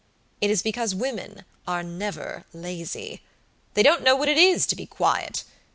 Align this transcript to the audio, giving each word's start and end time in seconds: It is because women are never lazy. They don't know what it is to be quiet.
It 0.41 0.49
is 0.49 0.63
because 0.63 0.95
women 0.95 1.45
are 1.67 1.83
never 1.83 2.43
lazy. 2.53 3.21
They 3.75 3.83
don't 3.83 4.01
know 4.01 4.15
what 4.15 4.29
it 4.29 4.37
is 4.39 4.65
to 4.65 4.75
be 4.75 4.87
quiet. 4.87 5.43